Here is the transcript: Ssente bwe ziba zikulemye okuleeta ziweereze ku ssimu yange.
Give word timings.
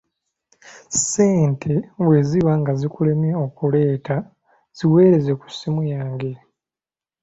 Ssente 0.95 1.73
bwe 2.05 2.19
ziba 2.29 2.53
zikulemye 2.79 3.31
okuleeta 3.45 4.15
ziweereze 4.77 5.31
ku 5.39 5.47
ssimu 5.53 5.81
yange. 5.93 6.31